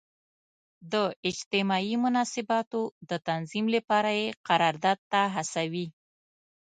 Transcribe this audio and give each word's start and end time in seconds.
د 0.91 0.93
اجتماعي 1.29 1.95
مناسباتو 2.05 2.81
د 3.09 3.11
تنظیم 3.27 3.65
لپاره 3.75 4.09
یې 4.19 4.27
قرارداد 4.47 4.99
ته 5.11 5.21
هڅوي. 5.35 5.87